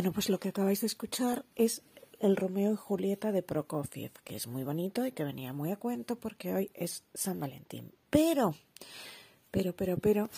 [0.00, 1.82] Bueno, pues lo que acabáis de escuchar es
[2.20, 5.76] el Romeo y Julieta de Prokofiev, que es muy bonito y que venía muy a
[5.76, 7.92] cuento porque hoy es San Valentín.
[8.08, 8.54] Pero,
[9.50, 10.30] pero, pero, pero,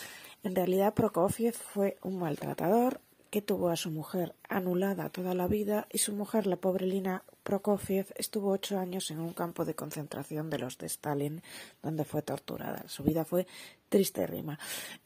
[0.43, 5.87] en realidad Prokofiev fue un maltratador que tuvo a su mujer anulada toda la vida
[5.89, 10.49] y su mujer, la pobre Lina Prokofiev, estuvo ocho años en un campo de concentración
[10.49, 11.41] de los de Stalin,
[11.81, 12.83] donde fue torturada.
[12.89, 13.47] Su vida fue
[13.93, 14.57] triste rima.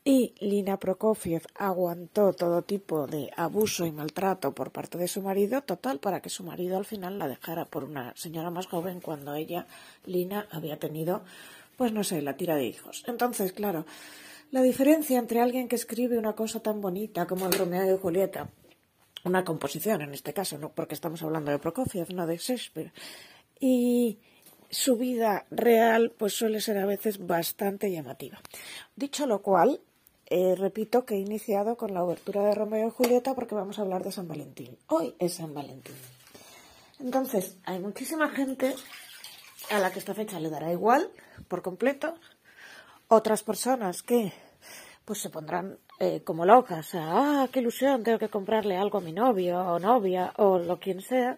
[0.05, 5.61] Y Lina Prokofiev aguantó todo tipo de abuso y maltrato por parte de su marido,
[5.61, 9.33] total, para que su marido al final la dejara por una señora más joven cuando
[9.35, 9.67] ella,
[10.05, 11.21] Lina, había tenido,
[11.75, 13.03] pues no sé, la tira de hijos.
[13.07, 13.85] Entonces, claro,
[14.51, 18.49] la diferencia entre alguien que escribe una cosa tan bonita como el Romeo y Julieta,
[19.25, 22.93] una composición en este caso, no porque estamos hablando de Prokofiev, no de Shakespeare,
[23.59, 24.19] y
[24.69, 28.39] su vida real pues suele ser a veces bastante llamativa.
[28.95, 29.79] Dicho lo cual,
[30.29, 33.83] eh, repito que he iniciado con la obertura de Romeo y Julieta porque vamos a
[33.83, 34.77] hablar de San Valentín.
[34.87, 35.95] Hoy es San Valentín.
[36.99, 38.75] Entonces, hay muchísima gente
[39.69, 41.09] a la que esta fecha le dará igual
[41.47, 42.15] por completo,
[43.07, 44.33] otras personas que
[45.05, 49.13] pues se pondrán eh, como locas, ah, qué ilusión, tengo que comprarle algo a mi
[49.13, 51.37] novio o novia o lo quien sea,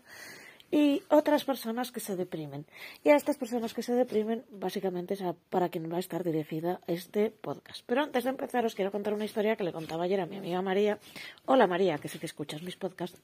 [0.71, 2.65] y otras personas que se deprimen.
[3.03, 6.79] Y a estas personas que se deprimen, básicamente es para quien va a estar dirigida
[6.87, 7.83] este podcast.
[7.85, 10.37] Pero antes de empezar, os quiero contar una historia que le contaba ayer a mi
[10.37, 10.99] amiga María.
[11.45, 13.19] Hola María, que sé que escuchas mis podcasts.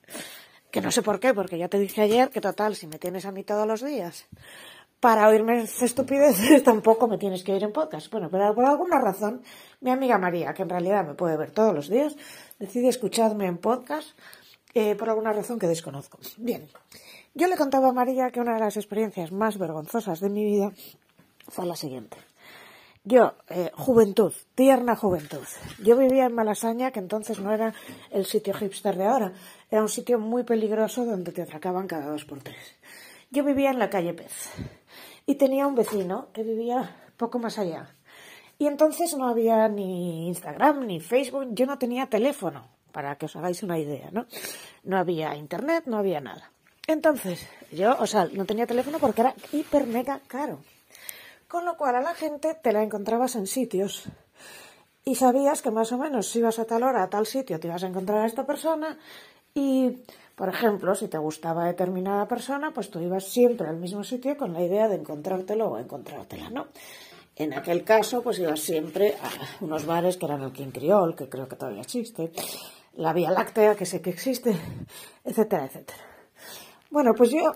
[0.71, 3.25] Que no sé por qué, porque ya te dije ayer que total, si me tienes
[3.25, 4.27] a mí todos los días,
[4.99, 8.11] para oírme estupideces tampoco me tienes que oír en podcast.
[8.11, 9.43] Bueno, pero por alguna razón,
[9.81, 12.15] mi amiga María, que en realidad me puede ver todos los días,
[12.59, 14.17] decide escucharme en podcast
[14.73, 16.17] eh, por alguna razón que desconozco.
[16.37, 16.67] Bien,
[17.35, 20.71] yo le contaba a María que una de las experiencias más vergonzosas de mi vida
[21.49, 22.17] fue la siguiente.
[23.03, 25.45] Yo, eh, juventud, tierna juventud.
[25.83, 27.73] Yo vivía en Malasaña, que entonces no era
[28.09, 29.33] el sitio hipster de ahora,
[29.69, 32.57] era un sitio muy peligroso donde te atracaban cada dos por tres.
[33.29, 34.49] Yo vivía en la calle Pez
[35.25, 37.89] y tenía un vecino que vivía poco más allá.
[38.57, 43.35] Y entonces no había ni Instagram ni Facebook, yo no tenía teléfono, para que os
[43.35, 44.25] hagáis una idea, ¿no?
[44.83, 46.54] No había internet, no había nada.
[46.87, 50.59] Entonces, yo, o sea, no tenía teléfono porque era hiper mega caro.
[51.47, 54.03] Con lo cual a la gente te la encontrabas en sitios
[55.03, 57.67] y sabías que más o menos si ibas a tal hora a tal sitio te
[57.67, 58.97] ibas a encontrar a esta persona
[59.53, 59.99] y
[60.35, 64.51] por ejemplo, si te gustaba determinada persona, pues tú ibas siempre al mismo sitio con
[64.51, 66.67] la idea de encontrártelo o encontrártela, ¿no?
[67.37, 71.47] En aquel caso, pues ibas siempre a unos bares que eran el King que creo
[71.47, 72.31] que todavía existe,
[72.95, 74.55] la Vía Láctea, que sé que existe,
[75.23, 76.14] etcétera, etcétera.
[76.95, 77.51] Bueno, pues yo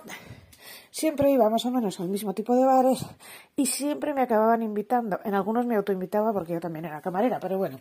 [0.92, 3.06] siempre iba más o menos al mismo tipo de bares
[3.56, 5.18] y siempre me acababan invitando.
[5.24, 7.80] En algunos me autoinvitaba porque yo también era camarera, pero bueno.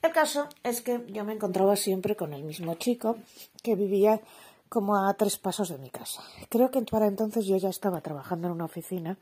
[0.00, 3.18] El caso es que yo me encontraba siempre con el mismo chico
[3.62, 4.22] que vivía
[4.70, 6.22] como a tres pasos de mi casa.
[6.48, 9.18] Creo que para entonces yo ya estaba trabajando en una oficina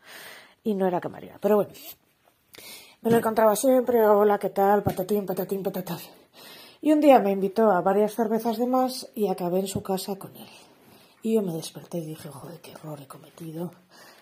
[0.63, 1.39] y no era camarera.
[1.41, 1.73] Pero bueno,
[3.03, 4.85] me lo encontraba siempre, hola, ¿qué tal?
[4.85, 5.99] Patatín, patatín, patatán.
[6.81, 10.15] Y un día me invitó a varias cervezas de más y acabé en su casa
[10.15, 10.49] con él.
[11.25, 13.73] Y yo me desperté y dije, joder, qué error he cometido.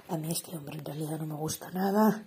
[0.08, 2.25] A mí este hombre en realidad no me gusta nada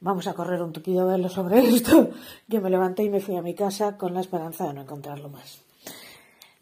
[0.00, 2.10] vamos a correr un tupido velo sobre esto.
[2.46, 5.28] Yo me levanté y me fui a mi casa con la esperanza de no encontrarlo
[5.28, 5.60] más.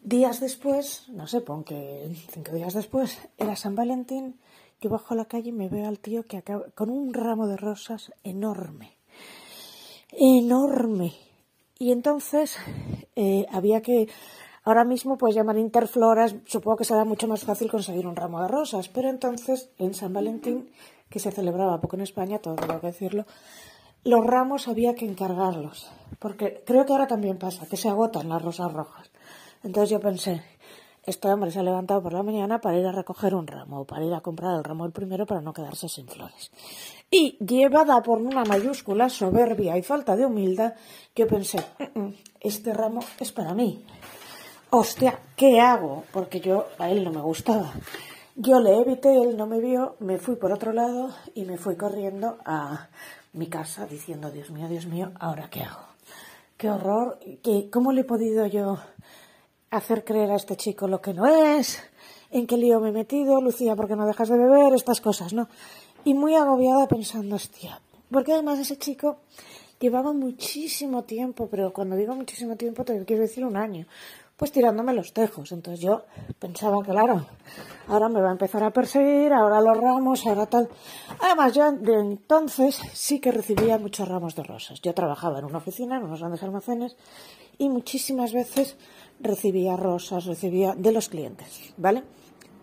[0.01, 4.39] Días después, no sé, pon que cinco días después, era San Valentín,
[4.79, 7.57] yo bajo la calle y me veo al tío que acaba con un ramo de
[7.57, 8.95] rosas enorme.
[10.11, 11.13] Enorme.
[11.77, 12.55] Y entonces
[13.15, 14.07] eh, había que
[14.67, 18.49] Ahora mismo pues llamar interfloras, supongo que será mucho más fácil conseguir un ramo de
[18.49, 20.69] rosas, pero entonces en San Valentín
[21.09, 23.25] que se celebraba poco en España, todo tengo que decirlo,
[24.03, 28.41] los ramos había que encargarlos, porque creo que ahora también pasa, que se agotan las
[28.41, 29.09] rosas rojas.
[29.63, 30.43] Entonces yo pensé,
[31.05, 34.03] este hombre se ha levantado por la mañana para ir a recoger un ramo, para
[34.03, 36.51] ir a comprar el ramo el primero para no quedarse sin flores.
[37.09, 40.73] Y llevada por una mayúscula soberbia y falta de humildad,
[41.15, 43.85] yo pensé, mm, mm, este ramo es para mí.
[44.69, 46.03] Hostia, ¿qué hago?
[46.11, 47.71] Porque yo a él no me gustaba.
[48.35, 51.77] Yo le evité, él no me vio, me fui por otro lado y me fui
[51.77, 52.89] corriendo a
[53.31, 55.85] mi casa diciendo, Dios mío, Dios mío, ¿ahora qué hago?
[56.57, 58.77] Qué horror, ¿Qué, ¿cómo le he podido yo
[59.71, 61.81] hacer creer a este chico lo que no es?
[62.29, 63.39] ¿En qué lío me he metido?
[63.39, 64.73] Lucía, ¿por qué no dejas de beber?
[64.73, 65.47] Estas cosas, ¿no?
[66.03, 67.79] Y muy agobiada pensando, hostia,
[68.11, 69.19] porque además ese chico
[69.79, 73.85] llevaba muchísimo tiempo, pero cuando digo muchísimo tiempo te quiero decir un año,
[74.37, 75.51] pues tirándome los tejos.
[75.51, 76.03] Entonces yo
[76.39, 77.25] pensaba, claro,
[77.87, 80.69] ahora me va a empezar a perseguir, ahora los ramos, ahora tal.
[81.19, 84.79] Además, yo de entonces sí que recibía muchos ramos de rosas.
[84.81, 86.95] Yo trabajaba en una oficina, en unos grandes almacenes,
[87.57, 88.77] y muchísimas veces
[89.19, 92.03] recibía rosas, recibía de los clientes, ¿vale?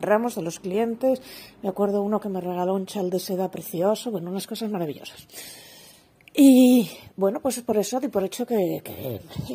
[0.01, 1.21] Ramos de los clientes.
[1.63, 5.27] Me acuerdo uno que me regaló un chal de seda precioso, bueno, unas cosas maravillosas.
[6.37, 8.83] Y bueno, pues por eso di por hecho que,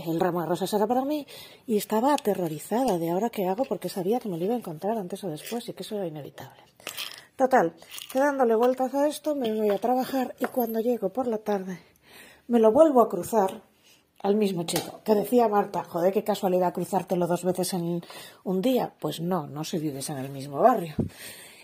[0.08, 1.28] el ramo de rosas era para mí
[1.68, 4.98] y estaba aterrorizada de ahora qué hago porque sabía que me lo iba a encontrar
[4.98, 6.62] antes o después y que eso era inevitable.
[7.36, 7.74] Total,
[8.12, 11.80] quedándole vueltas a esto, me voy a trabajar y cuando llego por la tarde
[12.48, 13.62] me lo vuelvo a cruzar
[14.22, 15.02] al mismo chico.
[15.04, 18.02] Que decía Marta, joder, qué casualidad cruzártelo dos veces en
[18.44, 18.94] un día.
[19.00, 20.96] Pues no, no se vives en el mismo barrio.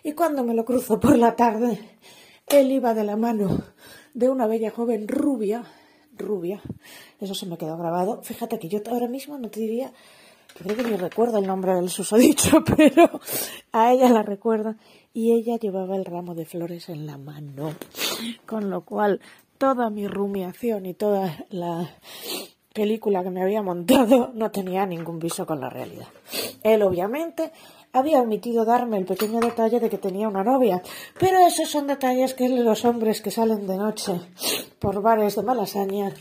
[0.04, 1.80] Y cuando me lo cruzo por la tarde,
[2.48, 3.64] él iba de la mano
[4.16, 5.64] de una bella joven rubia,
[6.18, 6.62] rubia,
[7.20, 8.24] eso se me quedó grabado.
[8.24, 9.92] Fíjate que yo ahora mismo no te diría,
[10.58, 13.20] creo que ni recuerdo el nombre del susodicho, pero
[13.74, 14.76] a ella la recuerdo.
[15.14, 17.74] Y ella llevaba el ramo de flores en la mano,
[18.46, 19.20] con lo cual
[19.58, 21.90] toda mi rumiación y toda la
[22.74, 26.08] película que me había montado no tenía ningún viso con la realidad.
[26.64, 27.52] Él obviamente
[27.96, 30.84] había omitido darme el pequeño detalle de que tenía una novia,
[31.18, 34.20] pero esos son detalles que los hombres que salen de noche
[34.80, 36.14] por bares de malasaña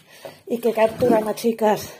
[0.47, 1.93] y que capturan a chicas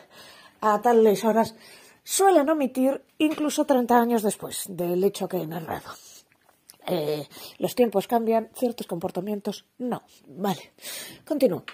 [0.61, 1.57] a tales horas
[2.05, 5.91] suelen omitir incluso 30 años después del hecho que he narrado.
[6.87, 7.27] Eh,
[7.59, 10.03] los tiempos cambian, ciertos comportamientos no.
[10.29, 10.73] Vale,
[11.27, 11.65] continúo.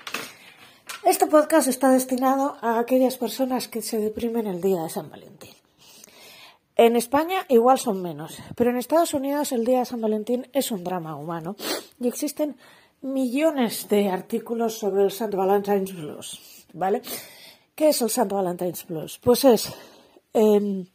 [1.04, 5.59] Este podcast está destinado a aquellas personas que se deprimen el día de San Valentín.
[6.76, 10.70] En España igual son menos, pero en Estados Unidos el Día de San Valentín es
[10.70, 11.56] un drama humano
[12.00, 12.56] y existen
[13.02, 15.36] millones de artículos sobre el St.
[15.36, 17.02] Valentine's Blues, ¿vale?
[17.74, 18.34] ¿Qué es el St.
[18.34, 19.18] Valentine's Blues?
[19.22, 19.72] Pues es
[20.32, 20.86] em,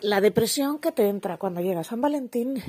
[0.00, 2.62] la depresión que te entra cuando llega San Valentín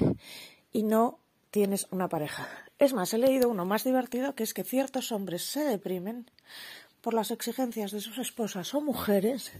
[0.71, 1.19] y no
[1.51, 2.47] tienes una pareja.
[2.79, 6.29] Es más, he leído uno más divertido que es que ciertos hombres se deprimen
[7.01, 9.51] por las exigencias de sus esposas o mujeres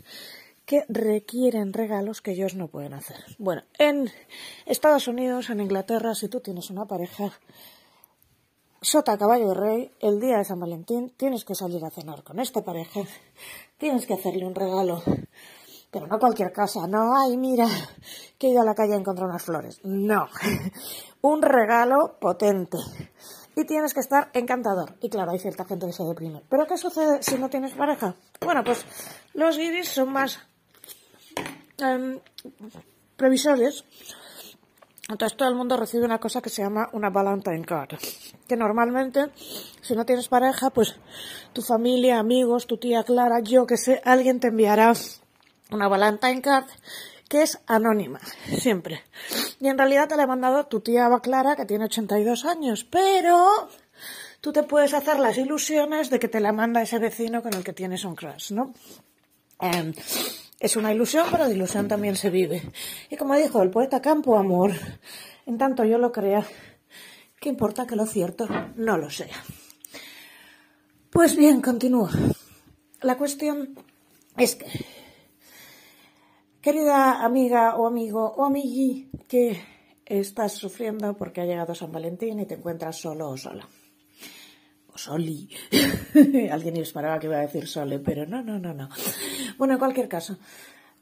[0.67, 3.23] que requieren regalos que ellos no pueden hacer.
[3.39, 4.11] Bueno, en
[4.65, 7.31] Estados Unidos, en Inglaterra, si tú tienes una pareja,
[8.81, 12.41] sota caballo de rey, el día de San Valentín tienes que salir a cenar con
[12.41, 12.99] esta pareja,
[13.77, 15.01] tienes que hacerle un regalo,
[15.89, 17.65] pero no cualquier casa, no, ay, mira,
[18.37, 20.27] que he ido a la calle a encontrar unas flores, no,
[21.21, 22.77] un regalo potente.
[23.55, 24.97] Y tienes que estar encantador.
[25.01, 26.43] Y claro, hay cierta gente que se deprime.
[26.47, 28.13] ¿Pero qué sucede si no tienes pareja?
[28.39, 28.85] Bueno, pues
[29.33, 30.39] los guiris son más
[31.79, 32.19] Em,
[33.15, 33.83] previsores,
[35.09, 37.99] entonces todo el mundo recibe una cosa que se llama una Valentine Card.
[38.47, 39.27] Que normalmente,
[39.81, 40.95] si no tienes pareja, pues
[41.53, 44.93] tu familia, amigos, tu tía Clara, yo que sé, alguien te enviará
[45.71, 46.65] una Valentine Card
[47.29, 48.19] que es anónima,
[48.59, 49.03] siempre.
[49.59, 53.69] Y en realidad te la ha mandado tu tía Clara, que tiene 82 años, pero
[54.41, 57.63] tú te puedes hacer las ilusiones de que te la manda ese vecino con el
[57.63, 58.73] que tienes un crush, ¿no?
[59.59, 59.93] Em,
[60.59, 62.61] es una ilusión, pero de ilusión también se vive.
[63.09, 64.71] Y como dijo el poeta Campo Amor,
[65.45, 66.45] en tanto yo lo crea,
[67.39, 69.37] ¿qué importa que lo cierto no lo sea?
[71.11, 72.09] Pues bien, continúo.
[73.01, 73.75] La cuestión
[74.37, 74.65] es que,
[76.61, 79.59] querida amiga o amigo o amigui, que
[80.05, 83.67] estás sufriendo porque ha llegado San Valentín y te encuentras solo o sola.
[84.97, 85.49] Soli.
[86.51, 88.89] Alguien esperaba que iba a decir Sole, pero no, no, no, no.
[89.57, 90.37] Bueno, en cualquier caso,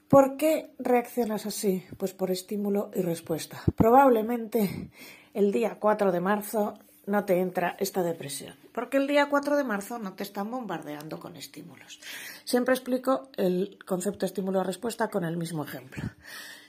[0.07, 1.85] ¿por qué reaccionas así?
[1.97, 3.61] Pues por estímulo y respuesta.
[3.75, 4.89] Probablemente
[5.33, 6.75] el día 4 de marzo
[7.07, 11.19] no te entra esta depresión, porque el día 4 de marzo no te están bombardeando
[11.19, 11.99] con estímulos.
[12.43, 16.03] Siempre explico el concepto estímulo-respuesta con el mismo ejemplo.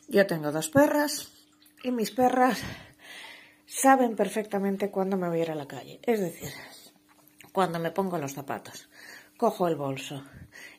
[0.08, 1.32] Yo tengo dos perras
[1.82, 2.60] y mis perras
[3.66, 6.00] saben perfectamente cuándo me voy a ir a la calle.
[6.02, 6.50] Es decir,
[7.56, 8.86] cuando me pongo los zapatos.
[9.38, 10.22] Cojo el bolso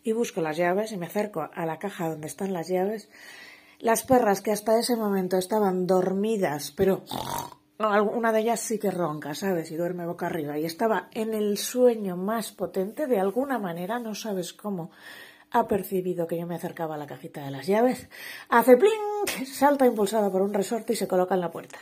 [0.04, 3.10] y busco las llaves y me acerco a la caja donde están las llaves.
[3.80, 7.04] Las perras que hasta ese momento estaban dormidas, pero
[7.80, 9.72] una de ellas sí que ronca, ¿sabes?
[9.72, 10.60] Y duerme boca arriba.
[10.60, 14.92] Y estaba en el sueño más potente, de alguna manera, no sabes cómo,
[15.50, 18.08] ha percibido que yo me acercaba a la cajita de las llaves,
[18.50, 21.80] hace pling, salta impulsada por un resorte y se coloca en la puerta.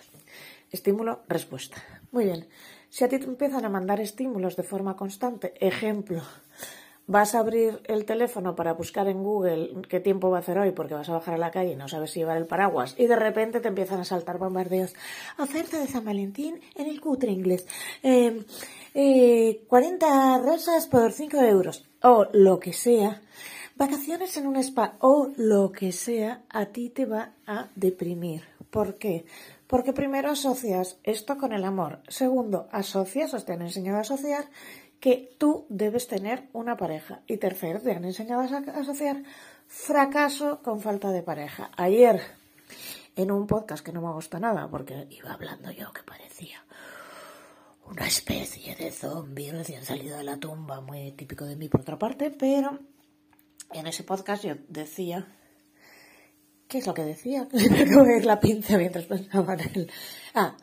[0.72, 1.84] Estímulo, respuesta.
[2.14, 2.48] Muy bien.
[2.96, 6.22] Si a ti te empiezan a mandar estímulos de forma constante, ejemplo,
[7.08, 10.72] vas a abrir el teléfono para buscar en Google qué tiempo va a hacer hoy
[10.72, 13.08] porque vas a bajar a la calle y no sabes si llevar el paraguas y
[13.08, 14.94] de repente te empiezan a saltar bombardeos.
[15.38, 17.68] Oferta de San Valentín en el cutre inglés.
[18.02, 23.22] Eh, 40 rosas por 5 euros o lo que sea.
[23.76, 28.44] vacaciones en un spa o lo que sea, a ti te va a deprimir.
[28.70, 29.26] ¿Por qué?
[29.68, 32.02] Porque primero asocias esto con el amor.
[32.08, 34.46] Segundo, asocias, os te han enseñado a asociar
[35.00, 37.22] que tú debes tener una pareja.
[37.28, 39.24] Y tercero, te han enseñado a asociar
[39.68, 41.72] fracaso con falta de pareja.
[41.78, 42.22] Ayer,
[43.16, 46.64] en un podcast que no me gusta nada, porque iba hablando yo que parecía
[47.88, 52.00] una especie de zombie recién salido de la tumba, muy típico de mí por otra
[52.00, 52.80] parte, pero
[53.72, 55.28] en ese podcast yo decía
[56.68, 57.48] ¿Qué es lo que decía?
[58.24, 59.92] La pinza mientras pensaba en él.
[60.34, 60.56] Ah,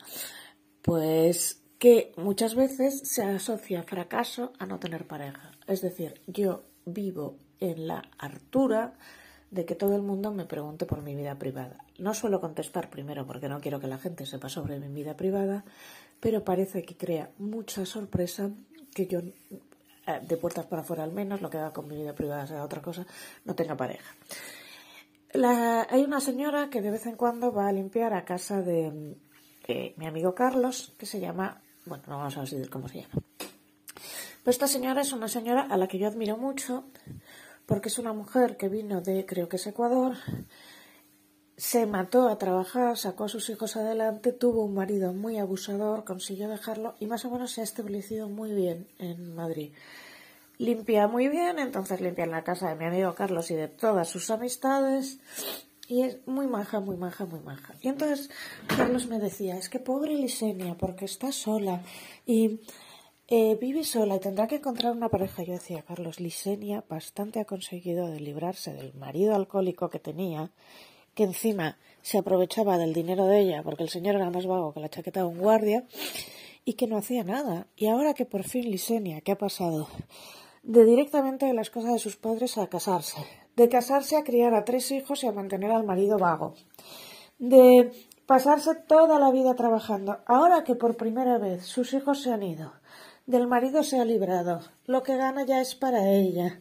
[0.81, 5.51] pues que muchas veces se asocia fracaso a no tener pareja.
[5.67, 8.93] Es decir, yo vivo en la hartura
[9.51, 11.77] de que todo el mundo me pregunte por mi vida privada.
[11.97, 15.63] No suelo contestar primero porque no quiero que la gente sepa sobre mi vida privada,
[16.19, 18.49] pero parece que crea mucha sorpresa
[18.93, 22.13] que yo, eh, de puertas para afuera al menos, lo que haga con mi vida
[22.13, 23.05] privada sea otra cosa,
[23.45, 24.13] no tenga pareja
[25.33, 29.17] hay una señora que de vez en cuando va a limpiar a casa de
[29.67, 33.23] eh, mi amigo Carlos, que se llama, bueno, no vamos a decir cómo se llama.
[33.37, 36.85] Pero esta señora es una señora a la que yo admiro mucho,
[37.65, 40.17] porque es una mujer que vino de, creo que es Ecuador,
[41.57, 46.49] se mató a trabajar, sacó a sus hijos adelante, tuvo un marido muy abusador, consiguió
[46.49, 49.71] dejarlo y más o menos se ha establecido muy bien en Madrid
[50.57, 54.09] limpia muy bien, entonces limpia en la casa de mi amigo Carlos y de todas
[54.09, 55.19] sus amistades.
[55.87, 57.73] Y es muy maja, muy maja, muy maja.
[57.81, 58.29] Y entonces
[58.67, 61.81] Carlos me decía, es que pobre Lisenia, porque está sola
[62.25, 62.61] y
[63.27, 65.43] eh, vive sola y tendrá que encontrar una pareja.
[65.43, 70.51] Yo decía, Carlos, Lisenia bastante ha conseguido de librarse del marido alcohólico que tenía,
[71.15, 74.79] que encima se aprovechaba del dinero de ella, porque el señor era más vago que
[74.79, 75.85] la chaqueta de un guardia,
[76.65, 77.67] y que no hacía nada.
[77.75, 79.87] Y ahora que por fin Lisenia, ¿qué ha pasado?
[80.63, 83.21] De directamente de las cosas de sus padres a casarse,
[83.55, 86.55] de casarse a criar a tres hijos y a mantener al marido vago,
[87.37, 87.91] de
[88.25, 92.71] pasarse toda la vida trabajando, ahora que por primera vez sus hijos se han ido,
[93.25, 96.59] del marido se ha librado, lo que gana ya es para ella.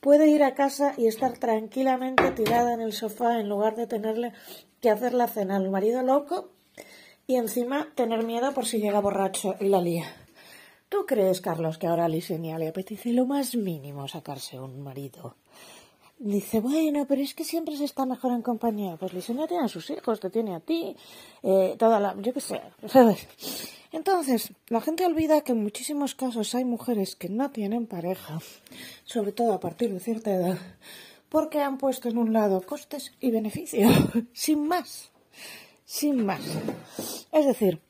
[0.00, 4.32] Puede ir a casa y estar tranquilamente tirada en el sofá en lugar de tenerle
[4.80, 6.50] que hacer la cena al marido loco
[7.26, 10.27] y encima tener miedo por si llega borracho y la lía.
[10.88, 15.36] ¿Tú crees, Carlos, que ahora a Lisenia le apetece lo más mínimo sacarse un marido?
[16.18, 18.96] Dice, bueno, pero es que siempre se está mejor en compañía.
[18.96, 20.96] Pues Lisenia tiene a sus hijos, te tiene a ti,
[21.42, 22.16] eh, toda la...
[22.20, 23.28] yo qué sé, ¿sabes?
[23.92, 28.40] Entonces, la gente olvida que en muchísimos casos hay mujeres que no tienen pareja,
[29.04, 30.58] sobre todo a partir de cierta edad,
[31.28, 33.92] porque han puesto en un lado costes y beneficios,
[34.32, 35.12] sin más,
[35.84, 36.42] sin más.
[37.30, 37.80] Es decir,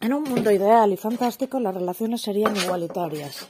[0.00, 3.48] en un mundo ideal y fantástico, las relaciones serían igualitarias.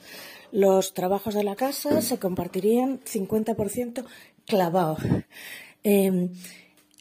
[0.53, 4.05] Los trabajos de la casa se compartirían 50%
[4.47, 4.97] clavado.
[5.83, 6.31] Em,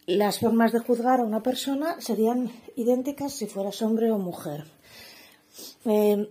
[0.08, 4.66] las formas de juzgar a una persona serían idénticas si fueras hombre o mujer.
[5.86, 6.28] Em,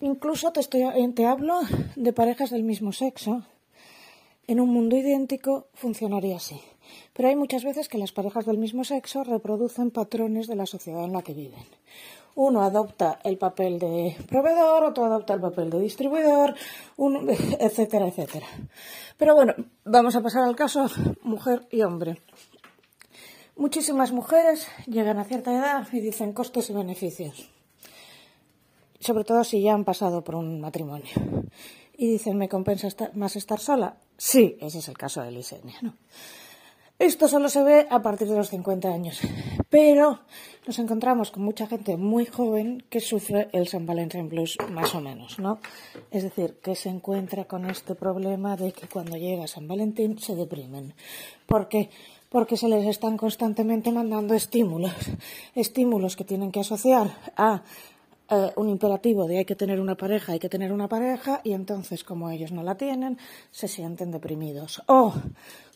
[0.00, 0.82] incluso te, estoy,
[1.14, 1.60] te hablo
[1.96, 3.44] de parejas del mismo sexo.
[4.46, 6.60] En un mundo idéntico funcionaría así.
[7.12, 11.04] Pero hay muchas veces que las parejas del mismo sexo reproducen patrones de la sociedad
[11.04, 11.64] en la que viven.
[12.34, 16.54] Uno adopta el papel de proveedor, otro adopta el papel de distribuidor,
[17.58, 18.46] etcétera, etcétera.
[19.16, 19.54] Pero bueno,
[19.84, 20.86] vamos a pasar al caso
[21.22, 22.20] mujer y hombre.
[23.56, 27.50] Muchísimas mujeres llegan a cierta edad y dicen costes y beneficios.
[29.00, 31.10] Sobre todo si ya han pasado por un matrimonio.
[31.96, 33.96] Y dicen, ¿me compensa más estar sola?
[34.16, 35.94] Sí, ese es el caso de Lisenia, ¿no?
[36.98, 39.20] Esto solo se ve a partir de los 50 años,
[39.70, 40.18] pero
[40.66, 45.00] nos encontramos con mucha gente muy joven que sufre el San Valentín Blues más o
[45.00, 45.60] menos, ¿no?
[46.10, 50.34] Es decir, que se encuentra con este problema de que cuando llega San Valentín se
[50.34, 50.92] deprimen.
[51.46, 51.88] ¿Por qué?
[52.30, 54.92] Porque se les están constantemente mandando estímulos,
[55.54, 57.62] estímulos que tienen que asociar a
[58.30, 61.52] eh, un imperativo de hay que tener una pareja, hay que tener una pareja, y
[61.52, 63.18] entonces, como ellos no la tienen,
[63.50, 64.82] se sienten deprimidos.
[64.86, 65.14] O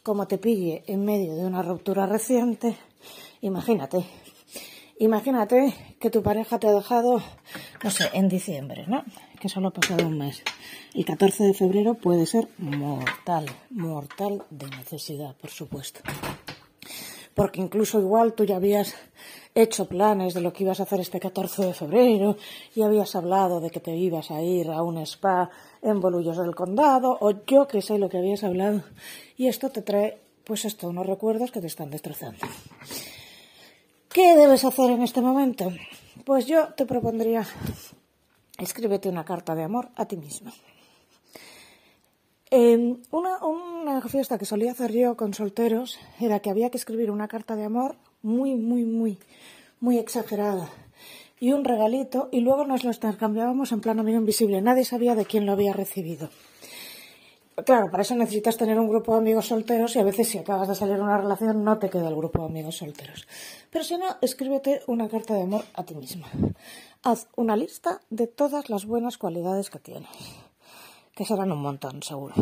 [0.02, 2.76] como te pille en medio de una ruptura reciente,
[3.40, 4.04] imagínate,
[4.98, 7.22] imagínate que tu pareja te ha dejado,
[7.82, 9.04] no sé, en diciembre, ¿no?
[9.40, 10.42] Que solo ha pasado un mes.
[10.94, 16.00] El 14 de febrero puede ser mortal, mortal de necesidad, por supuesto.
[17.34, 18.94] Porque incluso igual tú ya habías
[19.54, 22.36] hecho planes de lo que ibas a hacer este 14 de febrero
[22.74, 25.50] y habías hablado de que te ibas a ir a un spa
[25.82, 28.82] en Bolullos del Condado o yo que sé lo que habías hablado
[29.36, 32.46] y esto te trae pues esto, unos recuerdos que te están destrozando.
[34.08, 35.72] ¿Qué debes hacer en este momento?
[36.24, 37.46] Pues yo te propondría
[38.58, 40.52] escríbete una carta de amor a ti mismo.
[42.50, 47.28] una, una fiesta que solía hacer yo con solteros era que había que escribir una
[47.28, 49.18] carta de amor muy, muy, muy,
[49.80, 50.68] muy exagerada
[51.42, 54.62] y un regalito y luego nos lo intercambiábamos en plan amigo invisible.
[54.62, 56.28] Nadie sabía de quién lo había recibido.
[57.66, 60.68] Claro, para eso necesitas tener un grupo de amigos solteros y a veces si acabas
[60.68, 63.26] de salir de una relación no te queda el grupo de amigos solteros.
[63.72, 66.28] Pero si no, escríbete una carta de amor a ti misma.
[67.02, 70.10] Haz una lista de todas las buenas cualidades que tienes,
[71.12, 72.34] que serán un montón, seguro.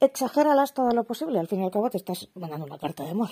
[0.00, 3.10] Exagéralas todo lo posible, al fin y al cabo te estás mandando una carta de
[3.10, 3.28] amor.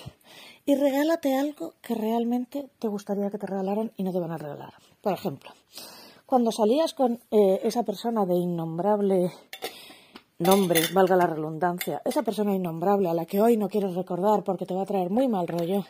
[0.65, 4.37] Y regálate algo que realmente te gustaría que te regalaran y no te van a
[4.37, 4.73] regalar.
[5.01, 5.49] Por ejemplo,
[6.27, 9.31] cuando salías con eh, esa persona de innombrable
[10.37, 14.67] nombre, valga la redundancia, esa persona innombrable a la que hoy no quieres recordar porque
[14.67, 15.85] te va a traer muy mal rollo,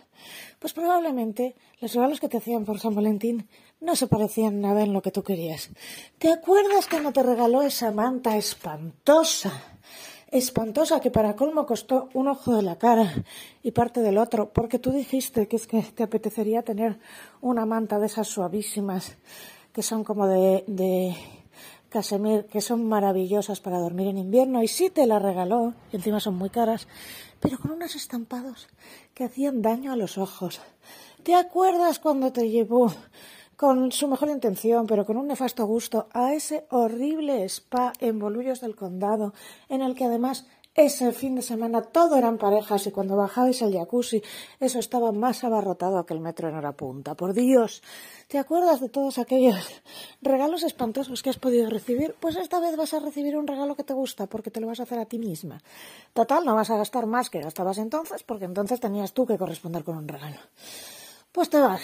[0.59, 3.49] pues probablemente los regalos que te hacían por San Valentín
[3.81, 5.69] no se parecían nada en lo que tú querías.
[6.17, 9.68] ¿Te acuerdas cuando te regaló esa manta espantosa?
[10.31, 13.25] Espantosa que para colmo costó un ojo de la cara
[13.63, 16.99] y parte del otro, porque tú dijiste que es que te apetecería tener
[17.41, 19.17] una manta de esas suavísimas
[19.73, 21.15] que son como de, de
[21.89, 26.19] Casemir, que son maravillosas para dormir en invierno, y sí te la regaló, y encima
[26.19, 26.87] son muy caras,
[27.39, 28.67] pero con unos estampados
[29.15, 30.61] que hacían daño a los ojos.
[31.23, 32.93] ¿Te acuerdas cuando te llevó,
[33.59, 38.61] con su mejor intención, pero con un nefasto gusto, a ese horrible spa en Bolullos
[38.61, 39.33] del Condado,
[39.67, 40.45] en el que además
[40.75, 44.23] ese fin de semana todo eran parejas y cuando bajabais al jacuzzi
[44.61, 47.15] eso estaba más abarrotado que el metro en hora punta.
[47.15, 47.83] Por Dios,
[48.29, 49.57] ¿te acuerdas de todos aquellos
[50.21, 52.15] regalos espantosos que has podido recibir?
[52.21, 54.79] Pues esta vez vas a recibir un regalo que te gusta porque te lo vas
[54.79, 55.61] a hacer a ti misma.
[56.13, 59.83] Total, no vas a gastar más que gastabas entonces porque entonces tenías tú que corresponder
[59.83, 60.37] con un regalo.
[61.33, 61.81] Pues te vas,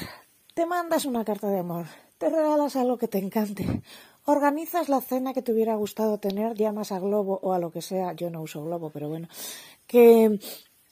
[0.55, 1.85] te mandas una carta de amor,
[2.17, 3.81] te regalas algo que te encante,
[4.23, 7.81] organizas la cena que te hubiera gustado tener, llamas a Globo o a lo que
[7.81, 9.27] sea, yo no uso Globo, pero bueno,
[9.85, 10.39] que,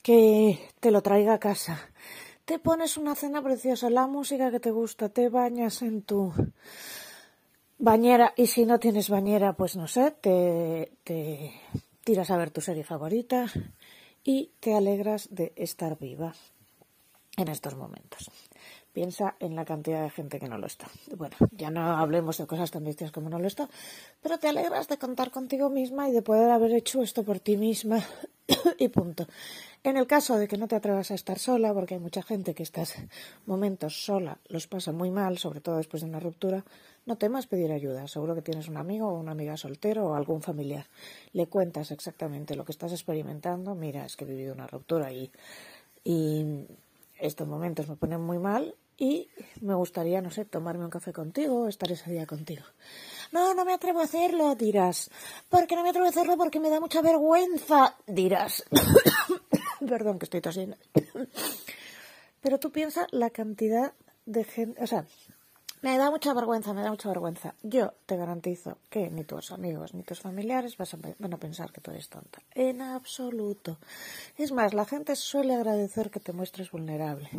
[0.01, 1.79] que te lo traiga a casa.
[2.43, 6.33] Te pones una cena preciosa, la música que te gusta, te bañas en tu
[7.77, 11.53] bañera y si no tienes bañera, pues no sé, te, te
[12.03, 13.45] tiras a ver tu serie favorita
[14.25, 16.35] y te alegras de estar viva
[17.37, 18.29] en estos momentos.
[18.93, 20.87] Piensa en la cantidad de gente que no lo está.
[21.17, 23.67] Bueno, ya no hablemos de cosas tan bestias como no lo está,
[24.21, 27.57] pero te alegras de contar contigo misma y de poder haber hecho esto por ti
[27.57, 28.05] misma
[28.77, 29.25] y punto.
[29.83, 32.53] En el caso de que no te atrevas a estar sola, porque hay mucha gente
[32.53, 32.93] que estos
[33.47, 36.63] momentos sola los pasa muy mal, sobre todo después de una ruptura,
[37.07, 38.07] no temas pedir ayuda.
[38.07, 40.85] Seguro que tienes un amigo o una amiga soltero o algún familiar.
[41.31, 43.73] Le cuentas exactamente lo que estás experimentando.
[43.73, 45.31] Mira, es que he vivido una ruptura y,
[46.03, 46.67] y
[47.19, 51.67] estos momentos me ponen muy mal y me gustaría, no sé, tomarme un café contigo,
[51.67, 52.63] estar ese día contigo.
[53.33, 55.11] No, no me atrevo a hacerlo, dirás.
[55.49, 56.37] ¿Por qué no me atrevo a hacerlo?
[56.37, 58.63] Porque me da mucha vergüenza, dirás.
[59.85, 60.77] Perdón, que estoy tosiendo.
[62.41, 63.91] Pero tú piensas la cantidad
[64.25, 65.05] de gente, o sea,
[65.83, 67.55] me da mucha vergüenza, me da mucha vergüenza.
[67.61, 71.91] Yo te garantizo que ni tus amigos ni tus familiares van a pensar que tú
[71.91, 72.39] eres tonta.
[72.55, 73.77] En absoluto.
[74.37, 77.29] Es más, la gente suele agradecer que te muestres vulnerable.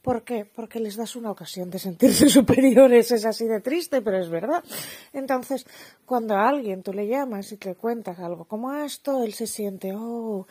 [0.00, 0.44] ¿Por qué?
[0.44, 3.10] Porque les das una ocasión de sentirse superiores.
[3.10, 4.62] Es así de triste, pero es verdad.
[5.12, 5.66] Entonces,
[6.06, 9.92] cuando a alguien tú le llamas y te cuentas algo como esto, él se siente,
[9.92, 10.46] oh,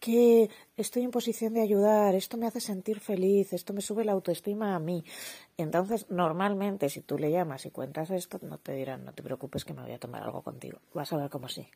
[0.00, 4.12] que estoy en posición de ayudar, esto me hace sentir feliz, esto me sube la
[4.12, 5.04] autoestima a mí.
[5.58, 9.64] Entonces, normalmente, si tú le llamas y cuentas esto, no te dirán, no te preocupes
[9.66, 10.78] que me voy a tomar algo contigo.
[10.94, 11.68] Vas a ver cómo sí.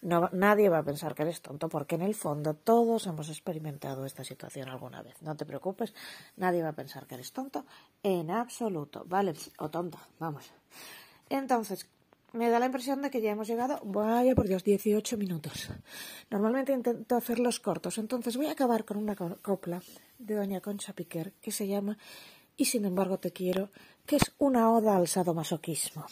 [0.00, 4.06] No, nadie va a pensar que eres tonto, porque en el fondo todos hemos experimentado
[4.06, 5.20] esta situación alguna vez.
[5.20, 5.92] No te preocupes,
[6.36, 7.66] nadie va a pensar que eres tonto
[8.04, 9.34] en absoluto, ¿vale?
[9.58, 10.52] O tonta, vamos.
[11.28, 11.88] Entonces,
[12.32, 15.68] me da la impresión de que ya hemos llegado, vaya por Dios, 18 minutos.
[16.30, 19.82] Normalmente intento hacerlos cortos, entonces voy a acabar con una copla
[20.18, 21.98] de Doña Concha Piquer que se llama
[22.56, 23.70] Y sin embargo te quiero,
[24.06, 26.06] que es una oda al sadomasoquismo.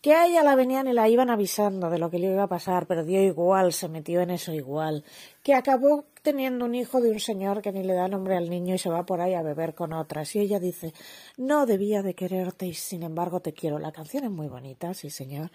[0.00, 2.48] Que a ella la venían y la iban avisando de lo que le iba a
[2.48, 5.02] pasar, pero dio igual, se metió en eso igual.
[5.42, 8.74] Que acabó teniendo un hijo de un señor que ni le da nombre al niño
[8.74, 10.34] y se va por ahí a beber con otras.
[10.34, 10.94] Y ella dice,
[11.36, 13.78] no debía de quererte y sin embargo te quiero.
[13.78, 15.50] La canción es muy bonita, sí señor.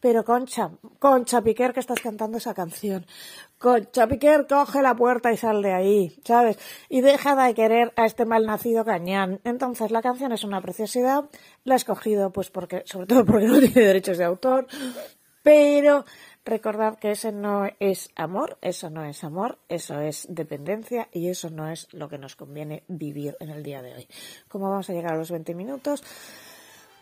[0.00, 3.04] Pero Concha, Concha Piquer que estás cantando esa canción.
[3.58, 6.58] Concha Piquer, coge la puerta y sal de ahí, ¿sabes?
[6.88, 9.40] Y deja de querer a este malnacido cañán.
[9.44, 11.26] Entonces la canción es una preciosidad.
[11.64, 14.66] La he escogido pues porque, sobre todo porque no tiene derechos de autor.
[15.42, 16.06] Pero
[16.44, 21.48] Recordad que ese no es amor, eso no es amor, eso es dependencia y eso
[21.48, 24.08] no es lo que nos conviene vivir en el día de hoy.
[24.48, 26.02] ¿Cómo vamos a llegar a los 20 minutos?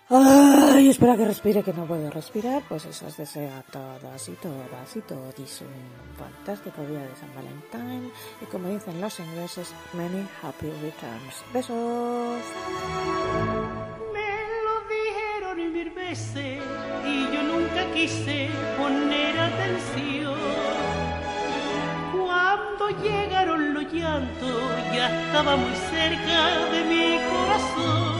[0.09, 2.63] Ay, espera que respire, que no puedo respirar.
[2.69, 7.35] Pues eso os deseo a todas y todas y todos un fantástico día de San
[7.35, 8.13] Valentín.
[8.41, 11.43] Y como dicen los ingleses, many happy returns.
[11.53, 12.43] Besos.
[22.13, 24.63] Cuando llegaron los llantos,
[24.95, 26.39] ya estaba muy cerca
[26.73, 28.13] de mi corazón.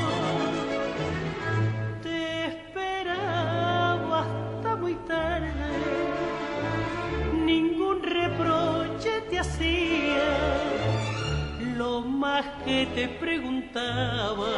[11.77, 14.53] Lo más que te preguntaba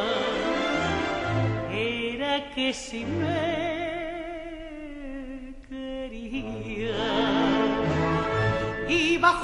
[1.71, 3.74] era que si me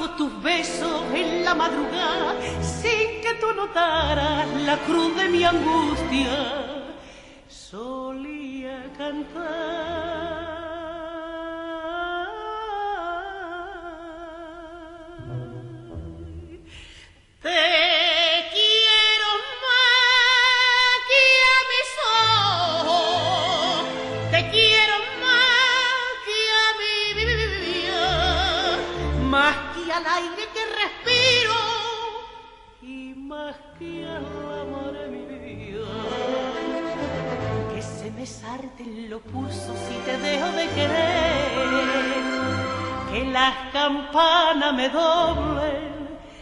[0.10, 6.90] tus besos en la madrugada, sin que tú notaras la cruz de mi angustia,
[7.48, 9.61] solía cantar.
[40.76, 42.24] Querer,
[43.12, 45.92] que las campanas me doblen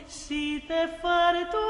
[0.07, 1.68] si te falto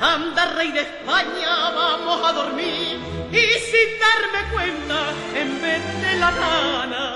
[0.00, 2.98] Anda, rey de España, vamos a dormir.
[3.30, 7.09] Y sin darme cuenta, en vez de la rana,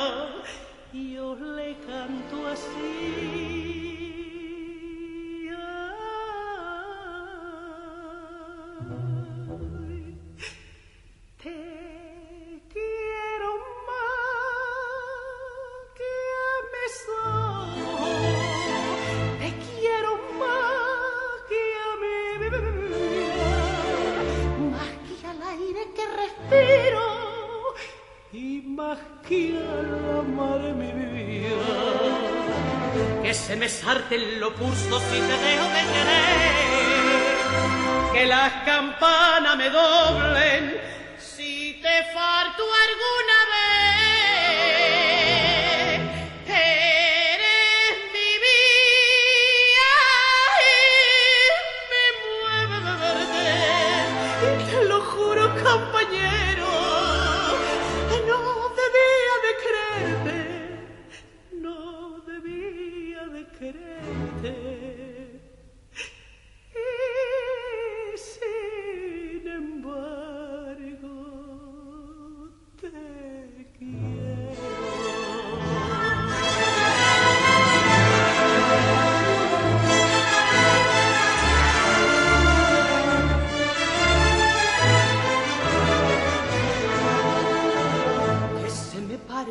[39.04, 40.80] campanas me doblen
[41.18, 43.63] si te falto alguna vez.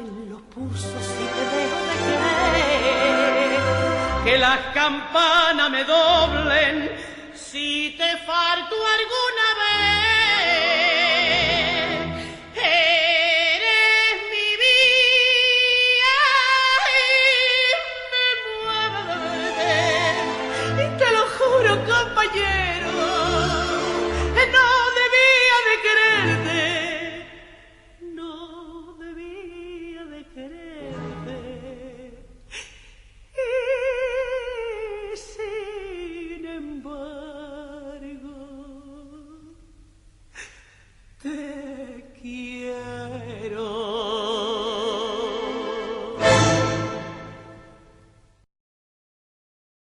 [0.01, 1.95] Los pulsos si te dejo de
[2.55, 3.59] querer.
[4.23, 6.91] Que las campanas me doblen
[7.35, 9.82] si te falto alguna vez.